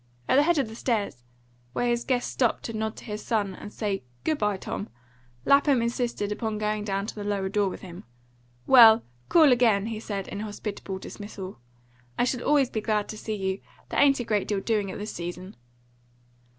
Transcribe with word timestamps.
At 0.27 0.37
the 0.37 0.41
head 0.41 0.57
of 0.57 0.67
the 0.67 0.73
stairs, 0.73 1.23
where 1.73 1.85
his 1.85 2.03
guest 2.05 2.31
stopped 2.31 2.63
to 2.63 2.73
nod 2.73 2.95
to 2.95 3.05
his 3.05 3.23
son 3.23 3.53
and 3.53 3.71
say 3.71 4.01
"Good 4.23 4.39
bye, 4.39 4.57
Tom," 4.57 4.89
Lapham 5.45 5.79
insisted 5.79 6.31
upon 6.31 6.57
going 6.57 6.83
down 6.83 7.05
to 7.05 7.13
the 7.13 7.23
lower 7.23 7.49
door 7.49 7.69
with 7.69 7.81
him 7.81 8.03
"Well, 8.65 9.03
call 9.29 9.51
again," 9.51 9.85
he 9.85 9.99
said 9.99 10.27
in 10.29 10.39
hospitable 10.39 10.97
dismissal. 10.97 11.59
"I 12.17 12.23
shall 12.23 12.41
always 12.41 12.71
be 12.71 12.81
glad 12.81 13.09
to 13.09 13.15
see 13.17 13.35
you. 13.35 13.61
There 13.89 13.99
ain't 13.99 14.19
a 14.19 14.23
great 14.23 14.47
deal 14.47 14.59
doing 14.59 14.89
at 14.89 14.97
this 14.97 15.13
season." 15.13 15.55